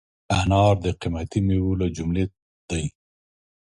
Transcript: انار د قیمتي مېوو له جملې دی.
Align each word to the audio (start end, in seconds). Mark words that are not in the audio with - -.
انار 0.37 0.75
د 0.83 0.85
قیمتي 1.01 1.39
مېوو 1.47 1.79
له 1.79 1.87
جملې 1.97 2.25
دی. 2.69 2.85